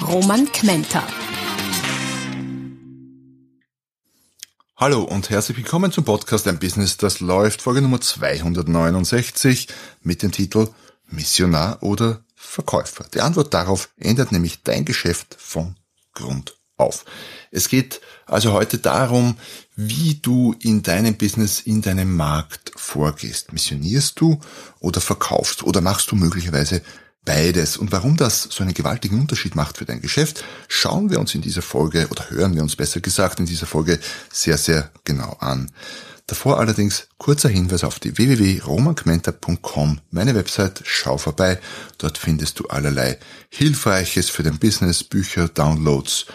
Roman 0.00 0.50
Kmenter. 0.50 1.06
Hallo 4.76 5.02
und 5.02 5.30
herzlich 5.30 5.56
willkommen 5.58 5.92
zum 5.92 6.04
Podcast 6.04 6.48
Ein 6.48 6.58
Business, 6.58 6.96
das 6.96 7.20
läuft, 7.20 7.62
Folge 7.62 7.82
Nummer 7.82 8.00
269 8.00 9.68
mit 10.02 10.22
dem 10.22 10.32
Titel 10.32 10.68
Missionar 11.08 11.82
oder 11.82 12.24
Verkäufer. 12.34 13.04
Die 13.14 13.20
Antwort 13.20 13.54
darauf 13.54 13.90
ändert 13.96 14.32
nämlich 14.32 14.62
dein 14.62 14.84
Geschäft 14.84 15.36
von 15.38 15.76
Grund 16.14 16.56
auf. 16.76 17.04
Es 17.50 17.68
geht 17.68 18.00
also 18.26 18.52
heute 18.52 18.78
darum, 18.78 19.36
wie 19.76 20.16
du 20.16 20.54
in 20.60 20.82
deinem 20.82 21.16
Business, 21.16 21.60
in 21.60 21.82
deinem 21.82 22.16
Markt 22.16 22.72
vorgehst. 22.76 23.52
Missionierst 23.52 24.18
du 24.20 24.40
oder 24.80 25.00
verkaufst 25.00 25.62
oder 25.62 25.80
machst 25.80 26.10
du 26.10 26.16
möglicherweise 26.16 26.82
beides? 27.24 27.76
Und 27.76 27.92
warum 27.92 28.16
das 28.16 28.42
so 28.42 28.62
einen 28.62 28.74
gewaltigen 28.74 29.20
Unterschied 29.20 29.54
macht 29.54 29.78
für 29.78 29.84
dein 29.84 30.00
Geschäft, 30.00 30.44
schauen 30.68 31.10
wir 31.10 31.20
uns 31.20 31.34
in 31.34 31.42
dieser 31.42 31.62
Folge 31.62 32.08
oder 32.10 32.30
hören 32.30 32.54
wir 32.54 32.62
uns 32.62 32.76
besser 32.76 33.00
gesagt 33.00 33.40
in 33.40 33.46
dieser 33.46 33.66
Folge 33.66 33.98
sehr, 34.32 34.58
sehr 34.58 34.90
genau 35.04 35.36
an. 35.40 35.70
Davor 36.26 36.60
allerdings 36.60 37.08
kurzer 37.18 37.48
Hinweis 37.48 37.84
auf 37.84 37.98
die 37.98 38.16
www.romankmenta.com, 38.16 40.00
meine 40.10 40.34
Website, 40.34 40.82
schau 40.84 41.18
vorbei. 41.18 41.60
Dort 41.98 42.16
findest 42.16 42.58
du 42.60 42.66
allerlei 42.68 43.18
Hilfreiches 43.50 44.30
für 44.30 44.42
dein 44.42 44.58
Business, 44.58 45.04
Bücher, 45.04 45.48
Downloads, 45.48 46.26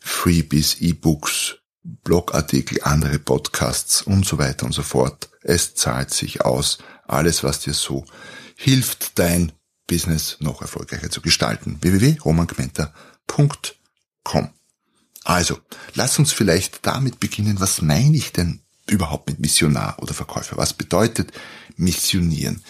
Freebies, 0.00 0.80
E-Books, 0.80 1.56
Blogartikel, 1.82 2.80
andere 2.82 3.18
Podcasts 3.18 4.02
und 4.02 4.26
so 4.26 4.38
weiter 4.38 4.66
und 4.66 4.72
so 4.72 4.82
fort. 4.82 5.28
Es 5.42 5.74
zahlt 5.74 6.12
sich 6.12 6.40
aus. 6.40 6.78
Alles, 7.06 7.44
was 7.44 7.60
dir 7.60 7.74
so 7.74 8.04
hilft, 8.56 9.18
dein 9.18 9.52
Business 9.86 10.38
noch 10.40 10.62
erfolgreicher 10.62 11.10
zu 11.10 11.20
gestalten. 11.20 11.78
www.romankmenta.com 11.80 14.48
Also, 15.24 15.58
lass 15.94 16.18
uns 16.18 16.32
vielleicht 16.32 16.84
damit 16.86 17.20
beginnen, 17.20 17.60
was 17.60 17.82
meine 17.82 18.16
ich 18.16 18.32
denn 18.32 18.62
überhaupt 18.88 19.28
mit 19.28 19.40
Missionar 19.40 19.96
oder 20.00 20.14
Verkäufer? 20.14 20.56
Was 20.56 20.72
bedeutet 20.72 21.32
missionieren? 21.76 22.62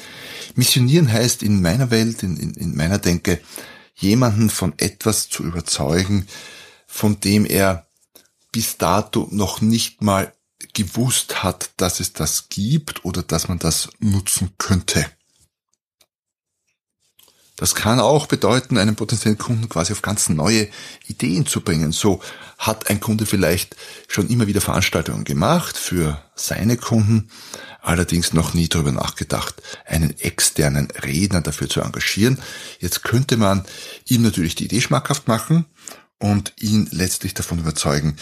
Missionieren 0.55 1.13
heißt 1.13 1.43
in 1.43 1.63
meiner 1.63 1.91
Welt, 1.91 2.23
in, 2.23 2.37
in, 2.37 2.55
in 2.55 2.77
meiner 2.77 2.99
Denke, 2.99 3.41
jemanden 3.95 4.51
von 4.51 4.75
etwas 4.79 5.29
zu 5.29 5.45
überzeugen, 5.45 6.27
von 6.87 7.21
dem 7.21 7.45
er 7.45 7.87
bis 8.53 8.77
dato 8.77 9.29
noch 9.31 9.61
nicht 9.61 10.03
mal 10.03 10.33
gewusst 10.73 11.43
hat, 11.43 11.71
dass 11.77 12.01
es 12.01 12.13
das 12.13 12.49
gibt 12.49 13.05
oder 13.05 13.23
dass 13.23 13.49
man 13.49 13.59
das 13.59 13.89
nutzen 13.99 14.51
könnte. 14.59 15.07
Das 17.57 17.77
kann 17.77 18.01
auch 18.01 18.27
bedeuten, 18.27 18.79
einen 18.79 18.97
potenziellen 18.97 19.39
Kunden 19.39 19.69
quasi 19.69 19.93
auf 19.93 20.03
ganz 20.03 20.29
neue 20.29 20.69
Ideen 21.07 21.47
zu 21.47 21.61
bringen. 21.61 21.93
So 21.93 22.21
hat 22.59 22.91
ein 22.91 22.99
Kunde 22.99 23.27
vielleicht 23.27 23.77
schon 24.09 24.29
immer 24.29 24.49
wieder 24.49 24.61
Veranstaltungen 24.61 25.25
gemacht 25.25 25.77
für 25.77 26.21
seine 26.35 26.77
Kunden, 26.77 27.31
allerdings 27.81 28.33
noch 28.33 28.55
nie 28.55 28.69
darüber 28.69 28.91
nachgedacht, 28.91 29.63
einen 29.87 30.19
externen 30.19 30.91
Redner 30.91 31.43
dafür 31.43 31.69
zu 31.69 31.81
engagieren. 31.81 32.41
Jetzt 32.81 33.05
könnte 33.05 33.37
man 33.37 33.65
ihm 34.07 34.23
natürlich 34.23 34.57
die 34.57 34.65
Idee 34.65 34.81
schmackhaft 34.81 35.29
machen 35.29 35.67
und 36.19 36.55
ihn 36.59 36.89
letztlich 36.91 37.35
davon 37.35 37.61
überzeugen, 37.61 38.17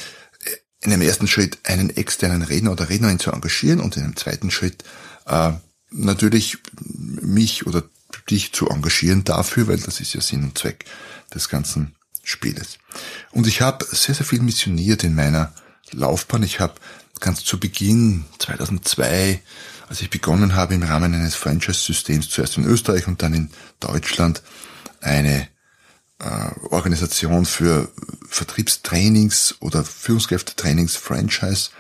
in 0.83 0.93
einem 0.93 1.03
ersten 1.03 1.29
Schritt 1.29 1.59
einen 1.65 1.91
externen 1.91 2.43
Redner 2.43 2.73
oder 2.73 2.89
Rednerin 2.89 3.21
zu 3.21 3.31
engagieren 3.31 3.81
und 3.81 3.97
in 3.97 4.03
einem 4.03 4.17
zweiten 4.17 4.51
Schritt 4.51 4.85
äh, 5.27 5.53
natürlich 5.91 6.59
mich 6.81 7.67
oder 7.67 7.85
dich 8.31 8.53
zu 8.53 8.69
engagieren 8.69 9.25
dafür, 9.25 9.69
weil 9.69 9.79
das 9.79 10.01
ist 10.01 10.15
ja 10.15 10.21
Sinn 10.21 10.45
und 10.45 10.59
Zweck 10.59 10.85
des 11.35 11.49
ganzen 11.49 11.95
Spieles. 12.23 12.79
Und 13.31 13.47
ich 13.47 13.61
habe 13.61 13.85
sehr, 13.91 14.15
sehr 14.15 14.27
viel 14.27 14.41
missioniert 14.41 15.05
in 15.05 15.15
meiner 15.15 15.53
Laufbahn. 15.91 16.43
Ich 16.43 16.61
habe 16.61 16.75
ganz 17.21 17.45
zu 17.45 17.59
Beginn 17.59 18.25
2002, 18.39 19.41
als 19.89 20.01
ich 20.01 20.11
begonnen 20.11 20.55
habe 20.55 20.75
im 20.75 20.83
Rahmen 20.83 21.15
eines 21.15 21.35
Franchise-Systems, 21.35 22.29
zuerst 22.29 22.57
in 22.57 22.65
Österreich 22.65 23.07
und 23.07 23.23
dann 23.23 23.35
in 23.35 23.51
Deutschland, 23.81 24.43
eine 25.01 25.49
äh, 26.19 26.69
Organisation 26.71 27.45
für 27.45 27.91
Vertriebstrainings 28.29 29.57
oder 29.61 29.85
Führungskräftetrainings 29.85 30.97
Franchise 30.97 31.71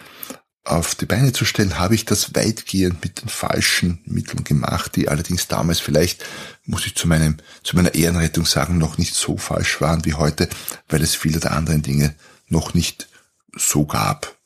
auf 0.64 0.94
die 0.94 1.06
Beine 1.06 1.32
zu 1.32 1.44
stellen, 1.44 1.78
habe 1.78 1.94
ich 1.94 2.04
das 2.04 2.34
weitgehend 2.34 3.02
mit 3.02 3.20
den 3.20 3.28
falschen 3.28 4.00
Mitteln 4.04 4.44
gemacht, 4.44 4.94
die 4.94 5.08
allerdings 5.08 5.48
damals 5.48 5.80
vielleicht, 5.80 6.24
muss 6.64 6.86
ich 6.86 6.94
zu 6.94 7.08
meinem, 7.08 7.38
zu 7.64 7.74
meiner 7.74 7.94
Ehrenrettung 7.94 8.46
sagen, 8.46 8.78
noch 8.78 8.96
nicht 8.96 9.14
so 9.14 9.36
falsch 9.36 9.80
waren 9.80 10.04
wie 10.04 10.14
heute, 10.14 10.48
weil 10.88 11.02
es 11.02 11.14
viele 11.14 11.40
der 11.40 11.52
anderen 11.52 11.82
Dinge 11.82 12.14
noch 12.48 12.74
nicht 12.74 13.08
so 13.56 13.86
gab. 13.86 14.36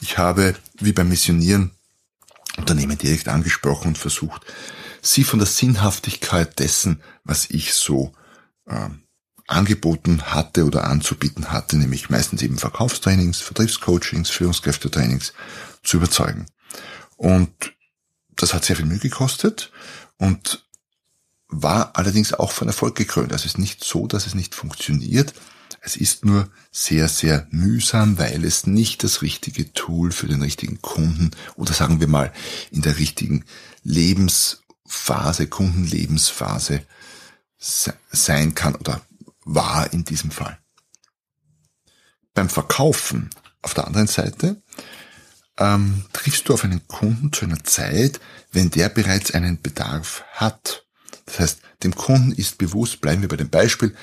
Ich 0.00 0.16
habe, 0.16 0.54
wie 0.78 0.92
beim 0.92 1.08
Missionieren, 1.08 1.72
Unternehmen 2.56 2.96
direkt 2.96 3.28
angesprochen 3.28 3.88
und 3.88 3.98
versucht, 3.98 4.42
sie 5.02 5.24
von 5.24 5.38
der 5.38 5.46
Sinnhaftigkeit 5.46 6.58
dessen, 6.58 7.02
was 7.24 7.50
ich 7.50 7.74
so 7.74 8.12
ähm, 8.68 9.03
angeboten 9.46 10.22
hatte 10.22 10.64
oder 10.64 10.84
anzubieten 10.84 11.52
hatte, 11.52 11.76
nämlich 11.76 12.10
meistens 12.10 12.42
eben 12.42 12.58
Verkaufstrainings, 12.58 13.40
Vertriebscoachings, 13.40 14.30
Führungskräftetrainings 14.30 15.32
zu 15.82 15.98
überzeugen. 15.98 16.46
Und 17.16 17.50
das 18.36 18.54
hat 18.54 18.64
sehr 18.64 18.76
viel 18.76 18.86
Mühe 18.86 18.98
gekostet 18.98 19.70
und 20.18 20.64
war 21.48 21.96
allerdings 21.96 22.32
auch 22.32 22.50
von 22.50 22.68
Erfolg 22.68 22.96
gekrönt. 22.96 23.32
Also 23.32 23.44
es 23.44 23.52
ist 23.52 23.58
nicht 23.58 23.84
so, 23.84 24.06
dass 24.06 24.26
es 24.26 24.34
nicht 24.34 24.54
funktioniert. 24.54 25.34
Es 25.80 25.96
ist 25.96 26.24
nur 26.24 26.48
sehr, 26.72 27.08
sehr 27.08 27.46
mühsam, 27.50 28.18
weil 28.18 28.44
es 28.44 28.66
nicht 28.66 29.04
das 29.04 29.20
richtige 29.22 29.72
Tool 29.72 30.12
für 30.12 30.26
den 30.26 30.42
richtigen 30.42 30.80
Kunden 30.80 31.30
oder 31.56 31.74
sagen 31.74 32.00
wir 32.00 32.08
mal 32.08 32.32
in 32.70 32.80
der 32.80 32.98
richtigen 32.98 33.44
Lebensphase, 33.82 35.46
Kundenlebensphase 35.46 36.82
sein 37.58 38.54
kann 38.54 38.74
oder 38.74 39.02
war 39.44 39.92
in 39.92 40.04
diesem 40.04 40.30
Fall. 40.30 40.58
Beim 42.34 42.48
Verkaufen 42.48 43.30
auf 43.62 43.74
der 43.74 43.86
anderen 43.86 44.08
Seite 44.08 44.62
ähm, 45.58 46.04
triffst 46.12 46.48
du 46.48 46.54
auf 46.54 46.64
einen 46.64 46.86
Kunden 46.88 47.32
zu 47.32 47.44
einer 47.44 47.62
Zeit, 47.62 48.20
wenn 48.50 48.70
der 48.70 48.88
bereits 48.88 49.32
einen 49.32 49.60
Bedarf 49.60 50.24
hat. 50.32 50.84
Das 51.26 51.38
heißt, 51.38 51.60
dem 51.82 51.94
Kunden 51.94 52.32
ist 52.32 52.58
bewusst, 52.58 53.00
bleiben 53.00 53.22
wir 53.22 53.28
bei 53.28 53.36
dem 53.36 53.50
Beispiel, 53.50 53.94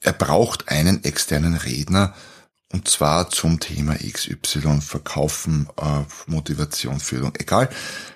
er 0.00 0.12
braucht 0.12 0.68
einen 0.68 1.04
externen 1.04 1.54
Redner 1.54 2.14
und 2.72 2.88
zwar 2.88 3.30
zum 3.30 3.60
Thema 3.60 3.94
XY, 3.94 4.80
Verkaufen, 4.80 5.68
äh, 5.80 6.02
Motivation, 6.26 6.98
Führung, 6.98 7.32
egal, 7.38 7.68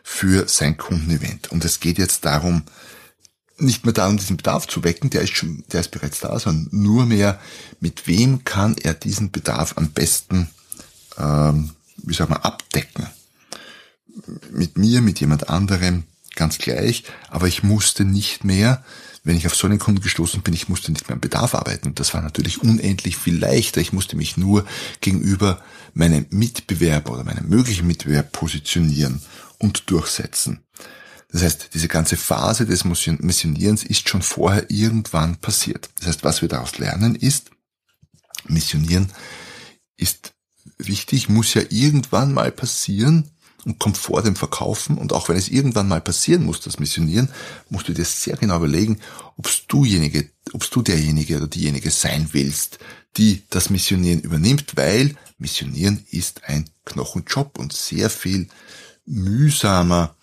für 0.02 0.48
sein 0.48 0.76
Kundenevent. 0.76 1.52
Und 1.52 1.64
es 1.64 1.80
geht 1.80 1.98
jetzt 1.98 2.24
darum, 2.24 2.64
nicht 3.62 3.84
mehr 3.84 3.94
darum, 3.94 4.16
diesen 4.16 4.36
Bedarf 4.36 4.66
zu 4.66 4.84
wecken, 4.84 5.10
der 5.10 5.22
ist 5.22 5.36
schon, 5.36 5.64
der 5.72 5.80
ist 5.80 5.90
bereits 5.90 6.20
da, 6.20 6.38
sondern 6.38 6.68
nur 6.70 7.06
mehr, 7.06 7.40
mit 7.80 8.06
wem 8.06 8.44
kann 8.44 8.76
er 8.76 8.94
diesen 8.94 9.30
Bedarf 9.30 9.74
am 9.76 9.90
besten, 9.90 10.48
ähm, 11.18 11.70
wie 11.96 12.14
sagen 12.14 12.32
wir, 12.32 12.44
abdecken. 12.44 13.06
Mit 14.50 14.76
mir, 14.76 15.00
mit 15.00 15.20
jemand 15.20 15.48
anderem, 15.48 16.04
ganz 16.34 16.58
gleich, 16.58 17.04
aber 17.28 17.46
ich 17.46 17.62
musste 17.62 18.04
nicht 18.04 18.44
mehr, 18.44 18.84
wenn 19.24 19.36
ich 19.36 19.46
auf 19.46 19.54
so 19.54 19.66
einen 19.66 19.78
Kunden 19.78 20.00
gestoßen 20.00 20.42
bin, 20.42 20.54
ich 20.54 20.68
musste 20.68 20.92
nicht 20.92 21.08
mehr 21.08 21.14
am 21.14 21.20
Bedarf 21.20 21.54
arbeiten. 21.54 21.88
Und 21.88 22.00
das 22.00 22.14
war 22.14 22.22
natürlich 22.22 22.62
unendlich 22.62 23.16
viel 23.16 23.38
leichter. 23.38 23.80
Ich 23.80 23.92
musste 23.92 24.16
mich 24.16 24.36
nur 24.36 24.64
gegenüber 25.00 25.62
meinem 25.92 26.26
Mitbewerber 26.30 27.12
oder 27.12 27.24
meinem 27.24 27.48
möglichen 27.48 27.86
Mitbewerber 27.86 28.28
positionieren 28.28 29.20
und 29.58 29.90
durchsetzen. 29.90 30.60
Das 31.32 31.42
heißt, 31.42 31.70
diese 31.74 31.88
ganze 31.88 32.16
Phase 32.16 32.66
des 32.66 32.84
Missionierens 32.84 33.84
ist 33.84 34.08
schon 34.08 34.22
vorher 34.22 34.70
irgendwann 34.70 35.36
passiert. 35.36 35.90
Das 35.98 36.08
heißt, 36.08 36.24
was 36.24 36.42
wir 36.42 36.48
daraus 36.48 36.78
lernen 36.78 37.14
ist, 37.14 37.50
Missionieren 38.46 39.12
ist 39.96 40.32
wichtig, 40.78 41.28
muss 41.28 41.54
ja 41.54 41.62
irgendwann 41.68 42.32
mal 42.32 42.50
passieren, 42.50 43.30
und 43.64 43.78
kommt 43.78 43.96
vor 43.96 44.22
dem 44.22 44.36
Verkaufen. 44.36 44.98
Und 44.98 45.12
auch 45.12 45.28
wenn 45.28 45.36
es 45.36 45.48
irgendwann 45.48 45.88
mal 45.88 46.00
passieren 46.00 46.44
muss, 46.44 46.60
das 46.60 46.78
Missionieren, 46.78 47.28
musst 47.68 47.88
du 47.88 47.92
dir 47.92 48.04
sehr 48.04 48.36
genau 48.36 48.56
überlegen, 48.56 48.98
ob 49.36 49.48
du 49.68 49.84
derjenige 50.82 51.36
oder 51.36 51.46
diejenige 51.46 51.90
sein 51.90 52.28
willst, 52.32 52.78
die 53.16 53.42
das 53.50 53.70
Missionieren 53.70 54.20
übernimmt, 54.20 54.76
weil 54.76 55.16
Missionieren 55.38 56.04
ist 56.10 56.44
ein 56.44 56.68
Knochenjob 56.84 57.58
und 57.58 57.72
sehr 57.72 58.10
viel 58.10 58.48
mühsamer 59.06 60.14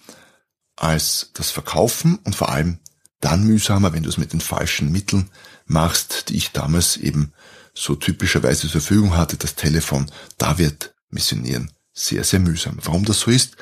als 0.77 1.31
das 1.33 1.51
Verkaufen 1.51 2.19
und 2.23 2.35
vor 2.35 2.49
allem 2.49 2.79
dann 3.19 3.43
mühsamer, 3.43 3.93
wenn 3.93 4.03
du 4.03 4.09
es 4.09 4.17
mit 4.17 4.31
den 4.31 4.41
falschen 4.41 4.91
Mitteln 4.91 5.29
machst, 5.65 6.29
die 6.29 6.37
ich 6.37 6.51
damals 6.51 6.97
eben 6.97 7.33
so 7.73 7.95
typischerweise 7.95 8.61
zur 8.61 8.81
Verfügung 8.81 9.17
hatte, 9.17 9.37
das 9.37 9.55
Telefon. 9.55 10.09
Da 10.37 10.57
wird 10.57 10.95
Missionieren 11.09 11.71
sehr, 11.93 12.23
sehr 12.23 12.39
mühsam. 12.39 12.77
Warum 12.83 13.05
das 13.05 13.21
so 13.21 13.31
ist, 13.31 13.57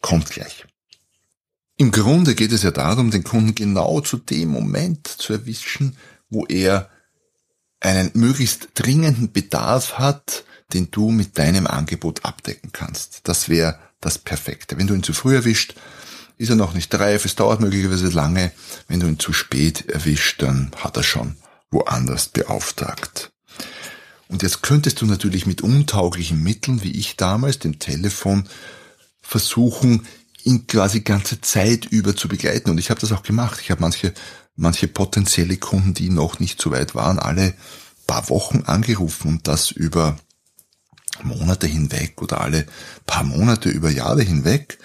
kommt 0.00 0.30
gleich. 0.30 0.64
Im 1.76 1.90
Grunde 1.90 2.34
geht 2.34 2.52
es 2.52 2.62
ja 2.62 2.70
darum, 2.70 3.10
den 3.10 3.24
Kunden 3.24 3.54
genau 3.54 4.00
zu 4.00 4.16
dem 4.16 4.50
Moment 4.50 5.08
zu 5.08 5.32
erwischen, 5.32 5.96
wo 6.28 6.46
er 6.46 6.88
einen 7.80 8.10
möglichst 8.14 8.68
dringenden 8.74 9.32
Bedarf 9.32 9.98
hat, 9.98 10.44
den 10.72 10.90
du 10.90 11.10
mit 11.10 11.36
deinem 11.36 11.66
Angebot 11.66 12.24
abdecken 12.24 12.70
kannst. 12.72 13.22
Das 13.24 13.48
wäre 13.48 13.78
das 14.00 14.18
Perfekte. 14.18 14.78
Wenn 14.78 14.86
du 14.86 14.94
ihn 14.94 15.02
zu 15.02 15.12
früh 15.12 15.34
erwischt, 15.34 15.74
ist 16.36 16.50
er 16.50 16.56
noch 16.56 16.74
nicht 16.74 16.94
reif, 16.94 17.24
es 17.24 17.36
dauert 17.36 17.60
möglicherweise 17.60 18.08
lange. 18.08 18.52
Wenn 18.88 19.00
du 19.00 19.06
ihn 19.06 19.18
zu 19.18 19.32
spät 19.32 19.88
erwischt, 19.88 20.42
dann 20.42 20.70
hat 20.76 20.96
er 20.96 21.02
schon 21.02 21.36
woanders 21.70 22.28
beauftragt. 22.28 23.32
Und 24.28 24.42
jetzt 24.42 24.62
könntest 24.62 25.00
du 25.00 25.06
natürlich 25.06 25.46
mit 25.46 25.62
untauglichen 25.62 26.42
Mitteln, 26.42 26.82
wie 26.82 26.92
ich 26.92 27.16
damals, 27.16 27.58
dem 27.58 27.78
Telefon, 27.78 28.48
versuchen, 29.20 30.06
ihn 30.44 30.66
quasi 30.66 31.00
ganze 31.00 31.40
Zeit 31.40 31.86
über 31.86 32.16
zu 32.16 32.28
begleiten. 32.28 32.70
Und 32.70 32.78
ich 32.78 32.90
habe 32.90 33.00
das 33.00 33.12
auch 33.12 33.22
gemacht. 33.22 33.60
Ich 33.62 33.70
habe 33.70 33.80
manche, 33.80 34.12
manche 34.56 34.88
potenzielle 34.88 35.56
Kunden, 35.56 35.94
die 35.94 36.10
noch 36.10 36.40
nicht 36.40 36.60
so 36.60 36.70
weit 36.70 36.94
waren, 36.94 37.18
alle 37.18 37.54
paar 38.06 38.28
Wochen 38.28 38.62
angerufen 38.66 39.28
und 39.28 39.48
das 39.48 39.70
über 39.70 40.16
Monate 41.22 41.66
hinweg 41.66 42.20
oder 42.20 42.40
alle 42.40 42.66
paar 43.06 43.24
Monate 43.24 43.68
über 43.68 43.90
Jahre 43.90 44.22
hinweg. 44.22 44.78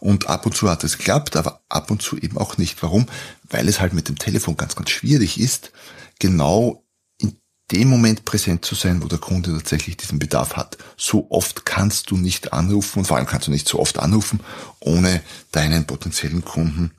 Und 0.00 0.28
ab 0.28 0.46
und 0.46 0.56
zu 0.56 0.70
hat 0.70 0.84
es 0.84 0.98
geklappt, 0.98 1.36
aber 1.36 1.62
ab 1.68 1.90
und 1.90 2.02
zu 2.02 2.16
eben 2.16 2.38
auch 2.38 2.58
nicht. 2.58 2.82
Warum? 2.82 3.06
Weil 3.48 3.68
es 3.68 3.80
halt 3.80 3.92
mit 3.92 4.08
dem 4.08 4.18
Telefon 4.18 4.56
ganz, 4.56 4.76
ganz 4.76 4.90
schwierig 4.90 5.40
ist, 5.40 5.72
genau 6.18 6.84
in 7.18 7.36
dem 7.72 7.88
Moment 7.88 8.24
präsent 8.24 8.64
zu 8.64 8.74
sein, 8.74 9.02
wo 9.02 9.08
der 9.08 9.18
Kunde 9.18 9.52
tatsächlich 9.52 9.96
diesen 9.96 10.18
Bedarf 10.18 10.56
hat. 10.56 10.78
So 10.96 11.26
oft 11.30 11.66
kannst 11.66 12.10
du 12.10 12.16
nicht 12.16 12.52
anrufen 12.52 13.00
und 13.00 13.04
vor 13.06 13.16
allem 13.16 13.26
kannst 13.26 13.46
du 13.46 13.50
nicht 13.50 13.68
so 13.68 13.78
oft 13.78 13.98
anrufen, 13.98 14.40
ohne 14.80 15.22
deinen 15.52 15.86
potenziellen 15.86 16.44
Kunden 16.44 16.92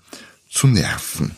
zu 0.49 0.67
nerven. 0.67 1.35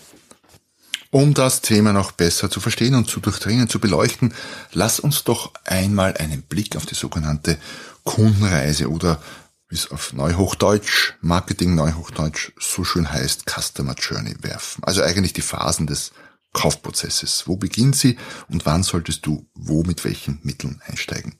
Um 1.14 1.34
das 1.34 1.60
Thema 1.60 1.92
noch 1.92 2.14
besser 2.14 2.50
zu 2.50 2.62
verstehen 2.62 2.96
und 2.96 3.10
zu 3.10 3.20
durchdringen, 3.20 3.68
zu 3.68 3.80
beleuchten, 3.80 4.34
lass 4.72 5.02
uns 5.02 5.26
doch 5.26 5.52
einmal 5.66 6.16
einen 6.16 6.42
Blick 6.42 6.78
auf 6.78 6.86
die 6.86 6.96
sogenannte 6.96 7.58
Kundenreise 8.06 8.90
oder 8.90 9.22
wie 9.72 9.76
es 9.76 9.90
auf 9.90 10.12
Neuhochdeutsch, 10.12 11.14
Marketing 11.22 11.76
Neuhochdeutsch 11.76 12.52
so 12.60 12.84
schön 12.84 13.10
heißt, 13.10 13.46
Customer 13.50 13.96
Journey 13.96 14.36
werfen. 14.42 14.84
Also 14.84 15.02
eigentlich 15.02 15.32
die 15.32 15.42
Phasen 15.42 15.88
des 15.88 16.12
Kaufprozesses. 16.52 17.48
Wo 17.48 17.56
beginnt 17.56 17.96
sie 17.96 18.18
und 18.50 18.66
wann 18.66 18.84
solltest 18.84 19.26
du 19.26 19.48
wo 19.56 19.84
mit 19.84 20.04
welchen 20.04 20.40
Mitteln 20.44 20.82
einsteigen? 20.86 21.36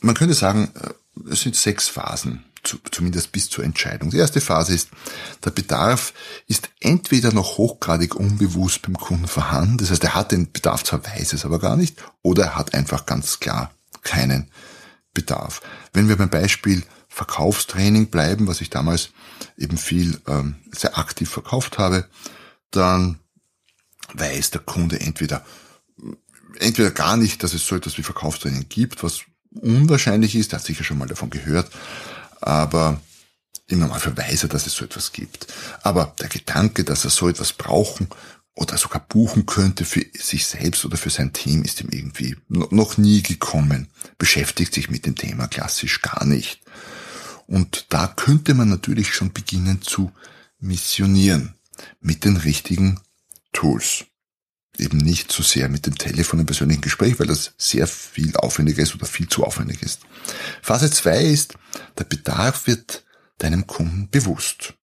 Man 0.00 0.16
könnte 0.16 0.34
sagen, 0.34 0.72
äh, 0.74 1.30
es 1.30 1.42
sind 1.42 1.54
sechs 1.54 1.88
Phasen, 1.88 2.44
zumindest 2.90 3.30
bis 3.30 3.48
zur 3.48 3.62
Entscheidung. 3.62 4.10
Die 4.10 4.16
erste 4.16 4.40
Phase 4.40 4.74
ist, 4.74 4.88
der 5.44 5.50
Bedarf 5.50 6.14
ist 6.48 6.70
entweder 6.80 7.32
noch 7.32 7.56
hochgradig 7.56 8.16
unbewusst 8.16 8.82
beim 8.82 8.96
Kunden 8.96 9.28
vorhanden, 9.28 9.78
das 9.78 9.90
heißt, 9.90 10.02
er 10.02 10.16
hat 10.16 10.32
den 10.32 10.50
Bedarf 10.50 10.82
zwar 10.82 11.04
weiß 11.06 11.34
es 11.34 11.44
aber 11.44 11.60
gar 11.60 11.76
nicht, 11.76 12.02
oder 12.22 12.44
er 12.44 12.56
hat 12.56 12.74
einfach 12.74 13.06
ganz 13.06 13.38
klar 13.38 13.72
keinen 14.02 14.50
Bedarf. 15.14 15.60
Wenn 15.92 16.08
wir 16.08 16.16
beim 16.16 16.30
Beispiel 16.30 16.82
Verkaufstraining 17.12 18.08
bleiben, 18.08 18.46
was 18.46 18.60
ich 18.60 18.70
damals 18.70 19.10
eben 19.58 19.76
viel 19.76 20.20
ähm, 20.26 20.56
sehr 20.70 20.96
aktiv 20.98 21.28
verkauft 21.28 21.78
habe, 21.78 22.08
dann 22.70 23.18
weiß 24.14 24.50
der 24.50 24.62
Kunde 24.62 25.00
entweder 25.00 25.44
entweder 26.58 26.90
gar 26.90 27.16
nicht, 27.16 27.42
dass 27.42 27.54
es 27.54 27.66
so 27.66 27.76
etwas 27.76 27.98
wie 27.98 28.02
Verkaufstraining 28.02 28.68
gibt, 28.68 29.02
was 29.02 29.22
unwahrscheinlich 29.50 30.34
ist, 30.34 30.52
er 30.52 30.58
hat 30.58 30.66
sicher 30.66 30.84
schon 30.84 30.98
mal 30.98 31.08
davon 31.08 31.30
gehört, 31.30 31.70
aber 32.40 33.00
im 33.68 33.80
Normalfall 33.80 34.16
weiß 34.16 34.44
er, 34.44 34.48
dass 34.48 34.66
es 34.66 34.74
so 34.74 34.84
etwas 34.84 35.12
gibt. 35.12 35.46
Aber 35.82 36.14
der 36.20 36.28
Gedanke, 36.28 36.84
dass 36.84 37.04
er 37.04 37.10
so 37.10 37.28
etwas 37.28 37.52
brauchen 37.52 38.08
oder 38.54 38.76
sogar 38.76 39.00
buchen 39.00 39.46
könnte 39.46 39.84
für 39.84 40.04
sich 40.14 40.46
selbst 40.46 40.84
oder 40.84 40.96
für 40.96 41.10
sein 41.10 41.32
Team, 41.32 41.62
ist 41.62 41.80
ihm 41.80 41.88
irgendwie 41.90 42.36
noch 42.48 42.98
nie 42.98 43.22
gekommen, 43.22 43.88
beschäftigt 44.18 44.74
sich 44.74 44.90
mit 44.90 45.06
dem 45.06 45.16
Thema 45.16 45.46
klassisch 45.46 46.02
gar 46.02 46.24
nicht. 46.24 46.60
Und 47.46 47.86
da 47.90 48.06
könnte 48.06 48.54
man 48.54 48.68
natürlich 48.68 49.14
schon 49.14 49.32
beginnen 49.32 49.82
zu 49.82 50.12
missionieren 50.58 51.54
mit 52.00 52.24
den 52.24 52.36
richtigen 52.36 53.00
Tools. 53.52 54.04
Eben 54.78 54.98
nicht 54.98 55.30
zu 55.30 55.42
sehr 55.42 55.68
mit 55.68 55.86
dem 55.86 55.98
Telefon 55.98 56.40
im 56.40 56.46
persönlichen 56.46 56.80
Gespräch, 56.80 57.20
weil 57.20 57.26
das 57.26 57.52
sehr 57.58 57.86
viel 57.86 58.34
aufwendiger 58.36 58.82
ist 58.82 58.94
oder 58.94 59.04
viel 59.04 59.28
zu 59.28 59.44
aufwendig 59.44 59.82
ist. 59.82 60.00
Phase 60.62 60.90
2 60.90 61.24
ist, 61.24 61.54
der 61.98 62.04
Bedarf 62.04 62.66
wird 62.66 63.04
deinem 63.38 63.66
Kunden 63.66 64.08
bewusst. 64.10 64.74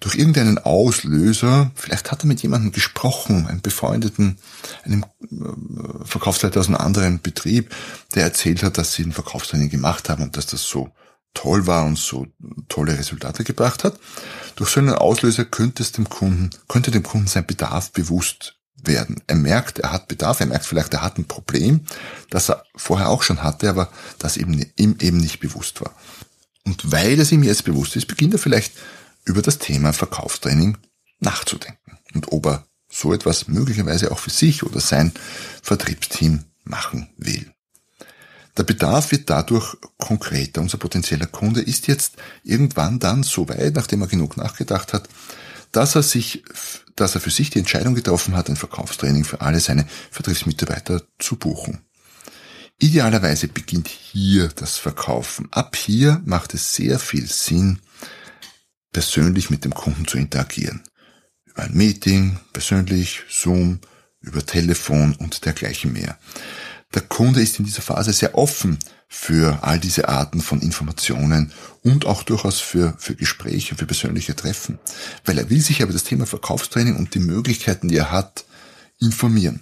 Durch 0.00 0.16
irgendeinen 0.16 0.58
Auslöser, 0.58 1.72
vielleicht 1.74 2.12
hat 2.12 2.24
er 2.24 2.26
mit 2.26 2.42
jemandem 2.42 2.72
gesprochen, 2.72 3.46
einem 3.46 3.60
befreundeten, 3.60 4.38
einem 4.84 5.04
äh, 5.22 6.04
Verkaufsleiter 6.04 6.60
aus 6.60 6.66
einem 6.66 6.76
anderen 6.76 7.20
Betrieb, 7.20 7.74
der 8.14 8.24
erzählt 8.24 8.62
hat, 8.62 8.76
dass 8.76 8.92
sie 8.92 9.04
ein 9.04 9.12
Verkaufstraining 9.12 9.70
gemacht 9.70 10.08
haben 10.08 10.22
und 10.22 10.36
dass 10.36 10.46
das 10.46 10.62
so 10.62 10.90
toll 11.34 11.66
war 11.66 11.84
und 11.84 11.98
so 11.98 12.26
tolle 12.68 12.98
Resultate 12.98 13.44
gebracht 13.44 13.84
hat. 13.84 13.98
Durch 14.56 14.70
so 14.70 14.80
einen 14.80 14.94
Auslöser 14.94 15.44
könnte 15.44 15.82
es 15.82 15.92
dem 15.92 16.08
Kunden, 16.08 16.50
könnte 16.68 16.90
dem 16.90 17.02
Kunden 17.02 17.26
sein 17.26 17.46
Bedarf 17.46 17.90
bewusst 17.90 18.56
werden. 18.76 19.22
Er 19.26 19.36
merkt, 19.36 19.80
er 19.80 19.92
hat 19.92 20.08
Bedarf, 20.08 20.40
er 20.40 20.46
merkt 20.46 20.64
vielleicht, 20.64 20.94
er 20.94 21.02
hat 21.02 21.18
ein 21.18 21.26
Problem, 21.26 21.80
das 22.30 22.50
er 22.50 22.64
vorher 22.76 23.08
auch 23.08 23.22
schon 23.22 23.42
hatte, 23.42 23.68
aber 23.68 23.90
das 24.18 24.36
ihm, 24.36 24.64
ihm 24.76 24.96
eben 25.00 25.18
nicht 25.18 25.40
bewusst 25.40 25.80
war. 25.80 25.94
Und 26.64 26.90
weil 26.92 27.20
es 27.20 27.32
ihm 27.32 27.42
jetzt 27.42 27.64
bewusst 27.64 27.96
ist, 27.96 28.06
beginnt 28.06 28.34
er 28.34 28.38
vielleicht 28.38 28.74
über 29.24 29.42
das 29.42 29.58
Thema 29.58 29.92
Verkaufstraining 29.92 30.78
nachzudenken 31.20 31.98
und 32.14 32.32
ob 32.32 32.46
er 32.46 32.66
so 32.88 33.12
etwas 33.12 33.48
möglicherweise 33.48 34.12
auch 34.12 34.18
für 34.18 34.30
sich 34.30 34.62
oder 34.62 34.80
sein 34.80 35.12
Vertriebsteam 35.62 36.44
machen 36.64 37.08
will. 37.16 37.53
Der 38.56 38.62
Bedarf 38.62 39.10
wird 39.10 39.30
dadurch 39.30 39.76
konkreter. 39.98 40.60
Unser 40.60 40.78
potenzieller 40.78 41.26
Kunde 41.26 41.60
ist 41.60 41.88
jetzt 41.88 42.16
irgendwann 42.44 43.00
dann 43.00 43.22
so 43.22 43.48
weit, 43.48 43.74
nachdem 43.74 44.02
er 44.02 44.06
genug 44.06 44.36
nachgedacht 44.36 44.92
hat, 44.92 45.08
dass 45.72 45.96
er 45.96 46.02
sich, 46.02 46.44
dass 46.94 47.16
er 47.16 47.20
für 47.20 47.30
sich 47.30 47.50
die 47.50 47.58
Entscheidung 47.58 47.94
getroffen 47.94 48.36
hat, 48.36 48.48
ein 48.48 48.56
Verkaufstraining 48.56 49.24
für 49.24 49.40
alle 49.40 49.58
seine 49.58 49.86
Vertriebsmitarbeiter 50.10 51.02
zu 51.18 51.36
buchen. 51.36 51.80
Idealerweise 52.78 53.48
beginnt 53.48 53.88
hier 53.88 54.48
das 54.48 54.76
Verkaufen. 54.76 55.48
Ab 55.50 55.76
hier 55.76 56.22
macht 56.24 56.54
es 56.54 56.74
sehr 56.74 56.98
viel 56.98 57.26
Sinn, 57.26 57.80
persönlich 58.92 59.50
mit 59.50 59.64
dem 59.64 59.74
Kunden 59.74 60.06
zu 60.06 60.18
interagieren. 60.18 60.82
Über 61.44 61.64
ein 61.64 61.74
Meeting, 61.74 62.38
persönlich, 62.52 63.22
Zoom, 63.28 63.80
über 64.20 64.44
Telefon 64.44 65.14
und 65.16 65.44
dergleichen 65.44 65.92
mehr. 65.92 66.18
Der 66.94 67.02
Kunde 67.02 67.42
ist 67.42 67.58
in 67.58 67.64
dieser 67.64 67.82
Phase 67.82 68.12
sehr 68.12 68.36
offen 68.36 68.78
für 69.08 69.58
all 69.62 69.78
diese 69.78 70.08
Arten 70.08 70.40
von 70.40 70.60
Informationen 70.60 71.52
und 71.82 72.06
auch 72.06 72.22
durchaus 72.22 72.60
für, 72.60 72.94
für 72.98 73.16
Gespräche, 73.16 73.74
für 73.74 73.86
persönliche 73.86 74.36
Treffen, 74.36 74.78
weil 75.24 75.38
er 75.38 75.50
will 75.50 75.60
sich 75.60 75.80
über 75.80 75.92
das 75.92 76.04
Thema 76.04 76.26
Verkaufstraining 76.26 76.96
und 76.96 77.14
die 77.14 77.20
Möglichkeiten, 77.20 77.88
die 77.88 77.96
er 77.96 78.12
hat, 78.12 78.44
informieren. 79.00 79.60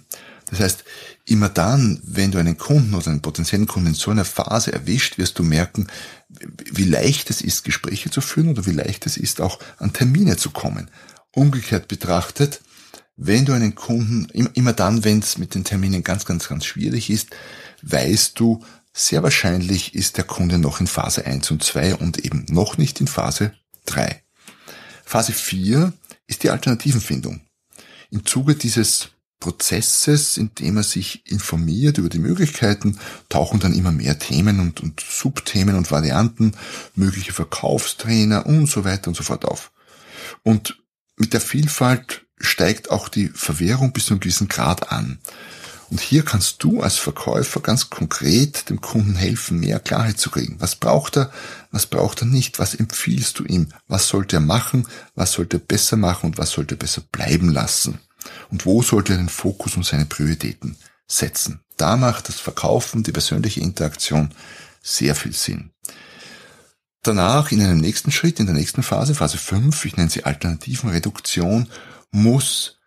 Das 0.49 0.59
heißt, 0.59 0.83
immer 1.25 1.49
dann, 1.49 1.99
wenn 2.03 2.31
du 2.31 2.37
einen 2.37 2.57
Kunden 2.57 2.93
oder 2.93 3.09
einen 3.09 3.21
potenziellen 3.21 3.65
Kunden 3.65 3.89
in 3.89 3.93
so 3.95 4.11
einer 4.11 4.25
Phase 4.25 4.71
erwischt, 4.71 5.17
wirst 5.17 5.39
du 5.39 5.43
merken, 5.43 5.87
wie 6.29 6.85
leicht 6.85 7.31
es 7.31 7.41
ist, 7.41 7.63
Gespräche 7.63 8.11
zu 8.11 8.21
führen 8.21 8.49
oder 8.49 8.65
wie 8.67 8.71
leicht 8.71 9.07
es 9.07 9.17
ist, 9.17 9.41
auch 9.41 9.59
an 9.79 9.93
Termine 9.93 10.37
zu 10.37 10.51
kommen. 10.51 10.91
Umgekehrt 11.31 11.87
betrachtet, 11.87 12.61
wenn 13.15 13.45
du 13.45 13.53
einen 13.53 13.75
Kunden, 13.75 14.27
immer 14.53 14.73
dann, 14.73 15.03
wenn 15.03 15.19
es 15.19 15.37
mit 15.37 15.55
den 15.55 15.63
Terminen 15.63 16.03
ganz, 16.03 16.25
ganz, 16.25 16.47
ganz 16.47 16.65
schwierig 16.65 17.09
ist, 17.09 17.29
weißt 17.83 18.39
du, 18.39 18.63
sehr 18.93 19.23
wahrscheinlich 19.23 19.95
ist 19.95 20.17
der 20.17 20.23
Kunde 20.23 20.59
noch 20.59 20.79
in 20.79 20.87
Phase 20.87 21.25
1 21.25 21.49
und 21.51 21.63
2 21.63 21.95
und 21.95 22.19
eben 22.19 22.45
noch 22.49 22.77
nicht 22.77 23.01
in 23.01 23.07
Phase 23.07 23.53
3. 23.85 24.23
Phase 25.03 25.33
4 25.33 25.93
ist 26.27 26.43
die 26.43 26.49
Alternativenfindung. 26.49 27.41
Im 28.11 28.25
Zuge 28.25 28.55
dieses 28.55 29.09
Prozesses, 29.39 30.37
in 30.37 30.55
dem 30.55 30.77
er 30.77 30.83
sich 30.83 31.29
informiert 31.29 31.97
über 31.97 32.09
die 32.09 32.19
Möglichkeiten, 32.19 32.97
tauchen 33.27 33.59
dann 33.59 33.73
immer 33.73 33.91
mehr 33.91 34.17
Themen 34.17 34.59
und, 34.59 34.79
und 34.79 35.01
Subthemen 35.01 35.75
und 35.75 35.91
Varianten, 35.91 36.53
mögliche 36.95 37.33
Verkaufstrainer 37.33 38.45
und 38.45 38.67
so 38.67 38.85
weiter 38.85 39.09
und 39.09 39.15
so 39.15 39.23
fort 39.23 39.43
auf. 39.43 39.71
Und 40.43 40.81
mit 41.17 41.33
der 41.33 41.41
Vielfalt 41.41 42.22
steigt 42.39 42.91
auch 42.91 43.07
die 43.09 43.29
Verwirrung 43.29 43.93
bis 43.93 44.05
zu 44.05 44.13
einem 44.13 44.19
gewissen 44.19 44.47
Grad 44.47 44.91
an. 44.91 45.19
Und 45.89 46.01
hier 46.01 46.25
kannst 46.25 46.63
du 46.63 46.81
als 46.81 46.97
Verkäufer 46.97 47.59
ganz 47.59 47.89
konkret 47.89 48.69
dem 48.69 48.81
Kunden 48.81 49.15
helfen, 49.15 49.59
mehr 49.59 49.79
Klarheit 49.79 50.17
zu 50.17 50.31
kriegen. 50.31 50.55
Was 50.59 50.75
braucht 50.75 51.17
er? 51.17 51.31
Was 51.71 51.85
braucht 51.85 52.21
er 52.21 52.25
nicht? 52.25 52.57
Was 52.57 52.73
empfiehlst 52.73 53.37
du 53.37 53.43
ihm? 53.43 53.67
Was 53.87 54.07
sollte 54.07 54.37
er 54.37 54.39
machen? 54.39 54.87
Was 55.13 55.33
sollte 55.33 55.57
er 55.57 55.59
besser 55.59 55.97
machen? 55.97 56.31
Und 56.31 56.37
was 56.37 56.51
sollte 56.51 56.75
er 56.75 56.79
besser 56.79 57.03
bleiben 57.11 57.49
lassen? 57.49 57.99
Und 58.49 58.65
wo 58.65 58.81
sollte 58.81 59.13
er 59.13 59.17
den 59.17 59.29
Fokus 59.29 59.75
und 59.75 59.85
seine 59.85 60.05
Prioritäten 60.05 60.77
setzen? 61.07 61.59
Da 61.77 61.95
macht 61.97 62.27
das 62.27 62.39
Verkaufen, 62.39 63.03
die 63.03 63.11
persönliche 63.11 63.59
Interaktion 63.59 64.33
sehr 64.81 65.15
viel 65.15 65.33
Sinn. 65.33 65.71
Danach, 67.03 67.51
in 67.51 67.61
einem 67.61 67.79
nächsten 67.79 68.11
Schritt, 68.11 68.39
in 68.39 68.45
der 68.45 68.55
nächsten 68.55 68.81
Phase, 68.81 69.13
Phase 69.13 69.37
5, 69.37 69.85
ich 69.85 69.97
nenne 69.97 70.09
sie 70.09 70.23
Alternativenreduktion, 70.23 71.67
muss 72.13 72.77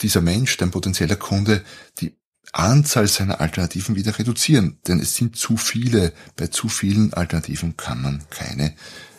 dieser 0.00 0.20
Mensch, 0.20 0.56
dein 0.58 0.70
potenzieller 0.70 1.16
Kunde, 1.16 1.64
die 1.98 2.16
Anzahl 2.52 3.08
seiner 3.08 3.40
Alternativen 3.40 3.96
wieder 3.96 4.18
reduzieren. 4.18 4.78
Denn 4.86 5.00
es 5.00 5.16
sind 5.16 5.36
zu 5.36 5.56
viele. 5.56 6.12
Bei 6.36 6.46
zu 6.46 6.68
vielen 6.68 7.12
Alternativen 7.12 7.76
kann 7.76 8.02
man 8.02 8.22
keine 8.30 8.74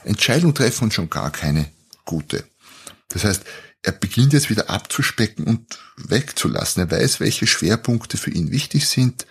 Entscheidung 0.06 0.53
treffen 0.53 0.86
und 0.86 0.94
schon 0.94 1.10
gar 1.10 1.32
keine 1.32 1.65
gute. 2.06 2.46
Das 3.10 3.24
heißt, 3.24 3.44
er 3.82 3.91
beginnt 3.91 4.34
jetzt 4.34 4.50
wieder 4.50 4.70
abzuspecken 4.70 5.46
und 5.46 5.79
wegzulassen. 5.98 6.84
Er 6.84 6.91
weiß, 6.91 7.20
welche 7.20 7.48
Schwerpunkte 7.48 8.18
für 8.18 8.32
ihn 8.32 8.51
wichtig 8.51 8.88
sind, 8.88 9.25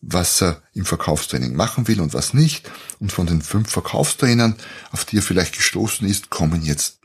was 0.00 0.42
er 0.42 0.62
im 0.72 0.84
Verkaufstraining 0.84 1.54
machen 1.54 1.86
will 1.88 2.00
und 2.00 2.12
was 2.12 2.34
nicht. 2.34 2.68
Und 2.98 3.12
von 3.12 3.26
den 3.26 3.42
fünf 3.42 3.70
Verkaufstrainern, 3.70 4.56
auf 4.90 5.04
die 5.04 5.18
er 5.18 5.22
vielleicht 5.22 5.56
gestoßen 5.56 6.06
ist, 6.08 6.30
kommen 6.30 6.62
jetzt 6.62 7.01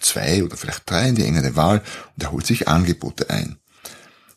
zwei 0.00 0.42
oder 0.44 0.56
vielleicht 0.56 0.88
drei 0.90 1.08
in 1.08 1.14
die 1.14 1.24
engere 1.24 1.56
Wahl 1.56 1.82
und 2.16 2.22
er 2.22 2.32
holt 2.32 2.46
sich 2.46 2.68
Angebote 2.68 3.30
ein. 3.30 3.58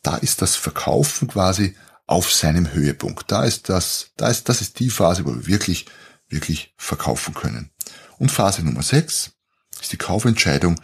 Da 0.02 0.16
ist 0.16 0.42
das 0.42 0.56
Verkaufen 0.56 1.28
quasi 1.28 1.74
auf 2.06 2.32
seinem 2.32 2.72
Höhepunkt. 2.72 3.30
Da 3.30 3.44
ist 3.44 3.68
das, 3.68 4.10
da 4.16 4.28
ist, 4.28 4.48
das 4.48 4.60
ist 4.60 4.78
die 4.78 4.90
Phase, 4.90 5.24
wo 5.24 5.34
wir 5.34 5.46
wirklich, 5.46 5.86
wirklich 6.28 6.74
verkaufen 6.76 7.34
können. 7.34 7.70
Und 8.18 8.30
Phase 8.30 8.62
Nummer 8.62 8.82
sechs 8.82 9.32
ist 9.80 9.92
die 9.92 9.98
Kaufentscheidung 9.98 10.78